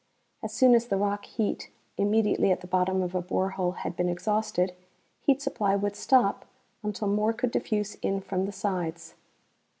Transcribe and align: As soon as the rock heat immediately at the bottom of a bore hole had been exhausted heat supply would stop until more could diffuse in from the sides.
As 0.43 0.51
soon 0.51 0.73
as 0.73 0.87
the 0.87 0.97
rock 0.97 1.25
heat 1.25 1.69
immediately 1.95 2.51
at 2.51 2.61
the 2.61 2.65
bottom 2.65 3.03
of 3.03 3.13
a 3.13 3.21
bore 3.21 3.51
hole 3.51 3.73
had 3.73 3.95
been 3.95 4.09
exhausted 4.09 4.73
heat 5.19 5.43
supply 5.43 5.75
would 5.75 5.95
stop 5.95 6.43
until 6.81 7.07
more 7.07 7.33
could 7.33 7.51
diffuse 7.51 7.93
in 8.01 8.19
from 8.19 8.47
the 8.47 8.51
sides. 8.51 9.13